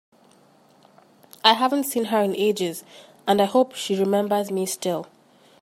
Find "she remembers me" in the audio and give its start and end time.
3.75-4.65